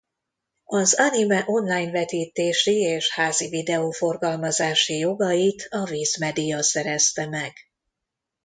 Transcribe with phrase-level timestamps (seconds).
[0.65, 7.53] Az anime online vetítési és házi videó forgalmazási jogait a Viz Media szerezte meg.